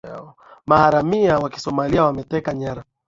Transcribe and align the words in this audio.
maharamia 0.67 1.39
wa 1.39 1.49
kisomalia 1.49 2.03
wameteka 2.03 2.53
nyara 2.53 2.83